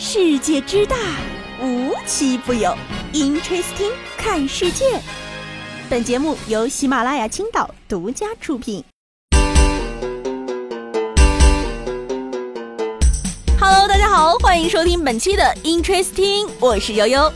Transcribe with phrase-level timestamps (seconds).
[0.00, 0.96] 世界之大，
[1.60, 2.72] 无奇不有。
[3.12, 4.84] Interesting，看世界。
[5.90, 8.84] 本节目由喜马拉雅青岛独家出品。
[13.58, 17.32] Hello，大家好，欢迎收听本期的 Interesting，我是悠悠。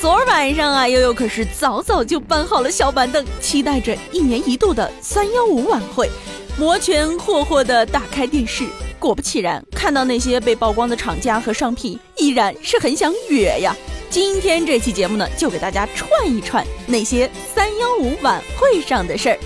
[0.00, 6.10] 昨晚上啊，悠悠可是早早就搬好了小板凳，期待着一年一度的三幺五晚会，
[6.56, 8.64] 摩拳霍霍的打开电视。
[9.02, 13.74] 果不其然，看到那些被曝光的厂家和商品，依然是很想哕呀。
[14.08, 19.38] 今天这期节目呢，就给大家串一串那些三幺五晚会上的事儿。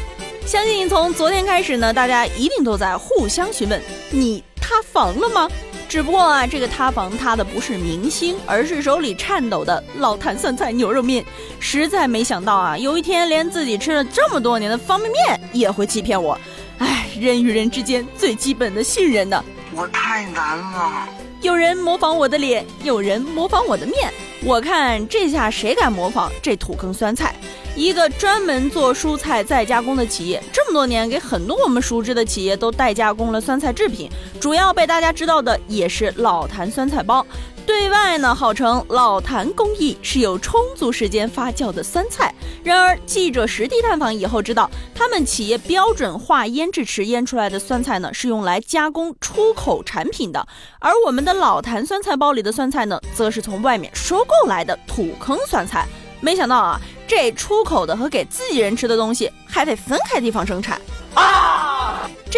[0.45, 3.81] 相信从昨天开始呢，大家一定都在互相询问：
[4.11, 5.49] 你塌房了吗？
[5.89, 11.25] 只不过啊，这个塌房塌的不是明星，而是手里颤抖的老坛酸菜牛肉面。
[11.61, 16.39] 实在没想到啊，有一天连自己吃了这么多年的方便面也会欺骗我。
[16.79, 19.43] 唉，人与人之间最基本的信任呢，
[19.75, 21.09] 我太难了。
[21.43, 24.13] 有人模仿我的脸，有人模仿我的面，
[24.45, 27.35] 我看这下谁敢模仿这土坑酸菜？
[27.75, 37.25] 一个专门做蔬菜再加工的企业，这么多年给很多我们熟知的企业都代加工了酸菜制品，主要被大家知道的也是老坛酸菜包。
[37.67, 42.33] 对外呢，号称老坛工艺是有充足时间发酵的酸菜。
[42.63, 50.47] 然而，记者实地探访以后知道，他们企业标准化腌制池腌出来的酸菜呢，是用来加工出口产品的。
[50.79, 55.87] 而我们的老坛酸菜包里的酸菜呢，则是从外面收购来的土坑酸菜。
[56.21, 60.81] 没想到啊，这出口的和给自己人吃的东西还得分开地方生产。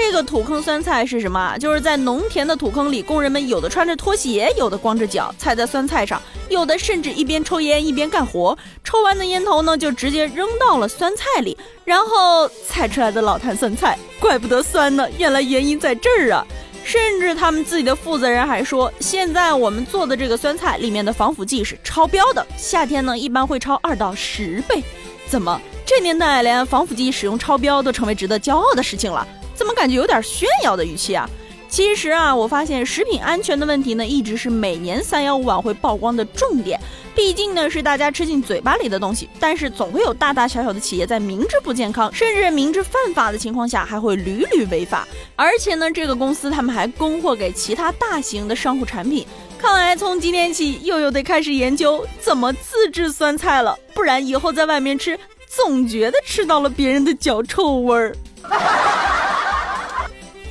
[0.00, 1.58] 这个土坑酸菜是什么啊？
[1.58, 8.56] 就是在农田的土坑里，工人们有的穿着拖鞋，有的光着脚踩在酸菜上，有的甚至一边抽烟一边干活。
[8.84, 16.46] 抽完的烟头呢，就直接扔到了酸菜里，然后采出来的老坛酸菜，怪不得酸呢，原来原因在这儿啊！
[16.84, 24.80] 甚至他们自己的负责人还说，现在我们做的这个酸菜里面的防腐剂是超标的，夏天呢一般会超二到十倍。
[25.26, 25.60] 怎么？
[25.84, 29.26] 这年代连防腐剂使用超标都成为值得骄傲的事情了，
[29.68, 31.28] 怎么感觉有点炫耀的语气啊？
[31.68, 36.80] 其实啊，我发现食品安全的问题呢，一直是每年三幺五晚会曝光的重点。
[37.14, 45.06] 毕竟呢，是大家吃进嘴巴里的东西，但是总会有大大小小的企业在明知不健康，甚至明知犯法的情况下，还会屡屡违法。
[45.36, 49.26] 而且呢，这个公司他们还供货给其他大型的商户产品。
[49.58, 55.20] 看来从今天起，又又得开始研究怎么自制酸菜了，不然以后在外面吃。
[55.46, 58.16] 总觉得吃到了别人的脚臭味儿。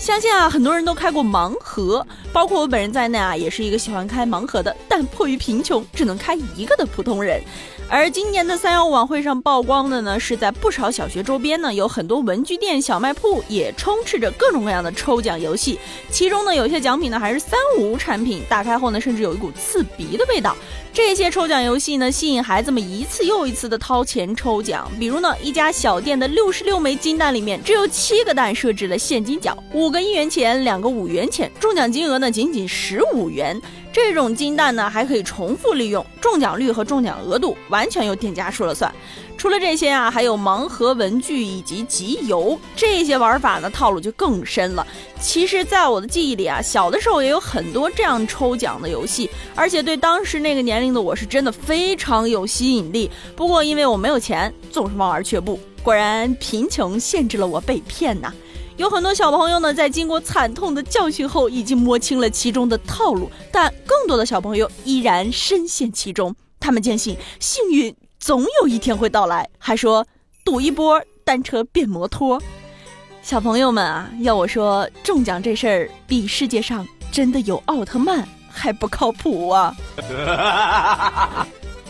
[0.07, 7.43] 相信啊，很多人都开过盲盒，包括我本人在内啊，也是一个喜欢开盲盒的，但迫于贫穷，只能开一个的普通人。
[7.89, 15.77] 而今年的三幺五晚会上曝光的呢，是在不少小学周边呢，有很多文具店、小卖铺也充斥着各种各样的抽奖游戏。
[16.09, 20.55] 其中呢，有些奖品呢还是三无产品，打开后呢，甚至有一股刺鼻的味道。
[20.93, 24.89] 这些抽奖游戏呢，吸引孩子们一次又一次的掏钱抽奖。
[24.99, 33.59] 比如呢，一家小店的六十六枚金蛋里面，只有七个蛋设置了现金奖，五个一元钱，两个五元钱，中奖金额呢仅仅十五元。
[33.91, 38.93] 这种金蛋呢还可以重复利用，中奖率和中奖额度完全由店家说了算。
[39.37, 44.85] 除了这些啊，还有盲盒文具以及集邮这些玩法呢，套路就更深了。
[45.19, 53.09] 其实，在我的记忆里啊，小的时候也有很多这样抽奖的游戏，而且对当时那个年龄的我是真的非常有吸引力。
[53.35, 55.59] 不过因为我没有钱，总是望而却步。
[55.81, 58.31] 果然，贫穷限制了我被骗呐。
[58.77, 66.35] 有很多小朋友呢，在经过惨痛的教训后，已经摸清了其中的套路，但更多的小朋友依然深陷其中。
[66.59, 70.05] 他们坚信幸运总有一天会到来，还说
[70.45, 72.41] 赌一波单车变摩托。
[73.23, 79.75] 小朋友们啊，要我说中奖这事儿，比世界上真的有奥特曼还不靠谱啊！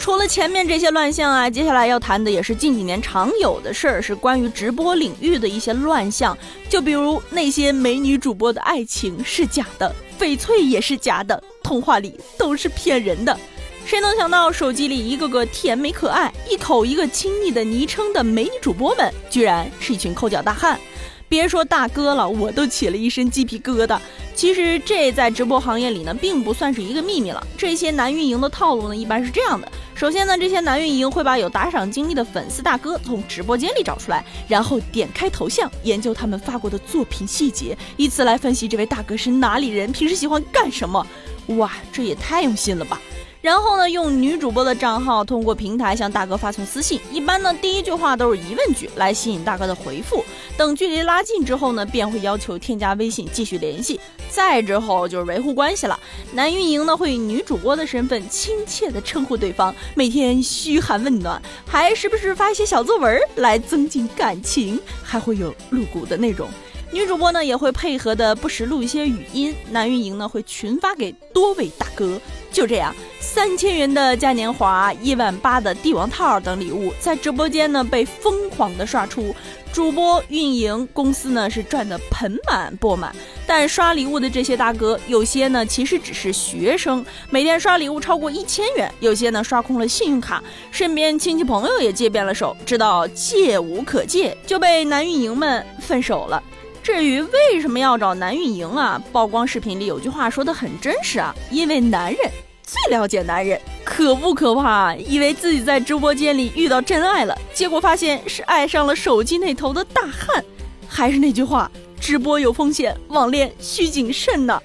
[0.08, 6.36] 除了前面这些乱象啊，接下来要谈的也是近几年常有的事儿，是关于直播领域的一些乱象。
[6.70, 13.38] 就比如那些美女主播的爱情是假的，翡翠也是假的，童话里都是骗人的。
[13.86, 20.80] 谁能想到手机里一个个甜美可爱、一口一个亲昵的昵称的美女主播们，居然是一群抠脚大汉？
[21.28, 24.00] 别说大哥了，我都起了一身鸡皮疙瘩。
[24.34, 27.46] 其实这在直播行业里呢，并不算是一个秘密了。
[27.58, 41.04] 这些男运营的套路呢，一般是这样的：首先呢，这些男运营会把有打赏经历的粉丝大哥从直播间里找出来，然后点开头像，研究他们发过的作品细节，以此来分析这位大哥是哪里人，平时喜欢干什么。
[41.48, 43.02] 哇，这也太用心了吧！
[43.48, 50.22] 然后呢，用女主播的账号通过平台向大哥发送私信，一般呢第一句话都是疑问句来吸引大哥的回复。
[50.58, 53.98] 等距离拉近之后呢，便会要求添加微信继续联系。
[54.30, 55.98] 再之后就是维护关系了。
[56.34, 66.50] 男运营呢会以女主播的身份亲切的称呼对方，每天嘘寒问暖，还时不时发一些小作文来增进感情，还会有露骨的内容。
[66.92, 72.20] 女主播呢也会配合的不时录一些语音，男运营呢会群发给多位大哥。
[72.50, 79.36] 就这样，三千元的嘉年华、一万八的帝王套等礼物在直播间呢被疯狂的刷出，
[79.72, 83.14] 主播、运营公司呢是赚得盆满钵满。
[83.46, 90.42] 但刷礼物的这些大哥，有些呢其实只是学生，每天刷礼物超过一千元；有些呢刷空了信用卡，
[90.72, 96.42] 身边亲戚朋友也借遍了手，知道借无可借，就被男运营们分手了。
[96.88, 98.98] 至于为什么要找男运营啊？
[99.12, 102.32] 曝光视频里有句话说的很真实啊，因为男人
[102.64, 104.96] 最了解男人，可不可怕？
[104.96, 110.42] 以为自己在直播间里遇到真爱了，结果发现是爱上了手机那头的大汉。
[110.88, 111.70] 还是那句话，
[112.00, 114.58] 直播有风险，网恋需谨慎呢。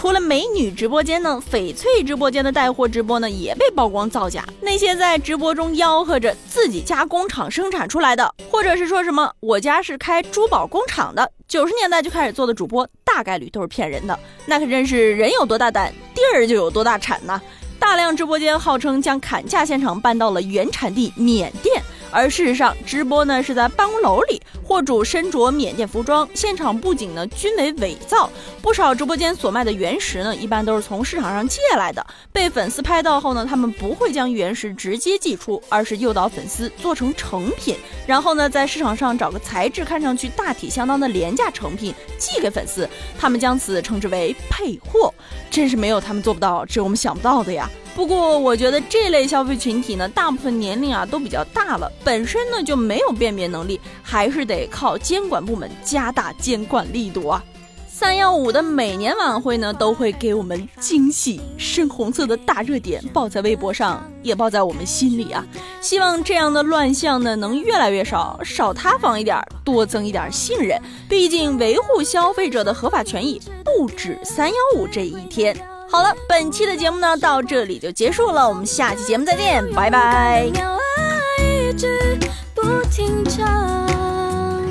[0.00, 4.42] 除了美女直播间呢，翡翠直播间的带货直播呢也被曝光造假。
[4.62, 14.18] 那些在直播中吆喝着自己家工厂生产出来的，或者是说什么我家是开珠宝工厂的，九十年代就开始做的主播，大概率都是骗人的。
[14.46, 17.38] 那可真是人有多大胆，地儿就有多大产呐！
[17.78, 21.82] 大量直播间号称将砍价现场搬到了原产地缅甸。
[22.10, 28.30] 而事实上，直播呢是在办公楼里，货主身着缅甸服装，现场布景呢均为伪造。
[28.60, 32.04] 不少直播间所卖的原石呢，一般都是从市场上借来的。
[32.32, 37.76] 被粉丝拍到后呢，他们不会将原石直接寄出，而是诱导粉丝做成成品，
[38.06, 42.88] 然后呢，在市场上找个材质看上去大体相当的廉价成品寄给粉丝。
[43.18, 45.12] 他们将此称之为配货，
[45.50, 47.70] 真是没有他们做不到，只有我们想不到的呀。
[47.94, 57.42] 不过，我觉得这类消费群体呢，大部分年龄啊都比较大了，本身呢就没有辨别能力，还是得靠监管部门加大监管力度啊。
[57.88, 65.44] 三幺五的每年晚会呢，都会给我们惊喜，深红色的大热点爆在微博上，也爆在我们心里啊。
[65.82, 70.80] 希望这样的乱象呢能越来越少，少塌房一点，多增一点信任。
[71.10, 75.54] 毕竟维护消费者的合法权益不止三幺五这一天。
[75.90, 80.79] 好了，本期的节目呢到这里就结束了，我们下期节目再见，拜拜。
[82.52, 84.66] 不停唱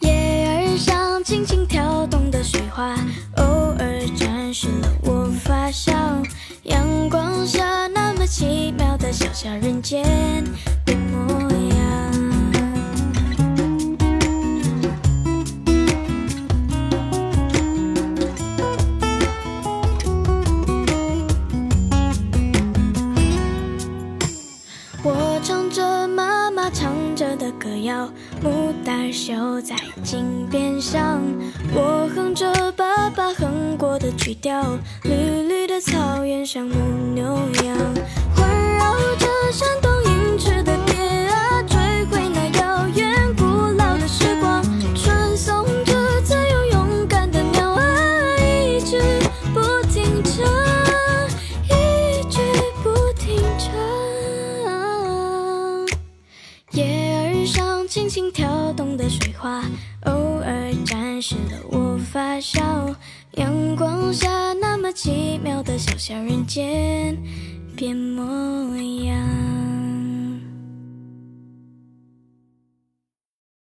[0.00, 0.10] 叶
[0.48, 2.96] 儿上轻轻跳动的水花，
[3.36, 3.44] 偶
[3.78, 5.92] 尔沾湿了我发梢。
[6.62, 10.42] 阳光下那么奇妙的小小人间
[27.38, 28.08] 的歌谣
[28.42, 31.20] 牡丹绣在襟边上，
[31.74, 35.12] 我哼着爸爸哼过的曲调，绿
[35.48, 36.74] 绿的草原像牧
[37.14, 37.24] 牛
[37.64, 37.76] 羊，
[38.34, 38.48] 环
[38.78, 39.68] 绕着山
[59.08, 59.62] 水花，
[60.04, 62.94] 偶尔沾湿了我发梢。
[63.32, 67.16] 阳光下那么奇妙的小小人间
[67.76, 69.16] 变模样。